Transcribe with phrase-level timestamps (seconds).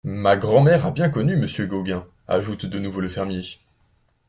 [0.03, 3.43] Ma grand’mère a bien connu Monsieur Gauguin, ajoute de nouveau le fermier.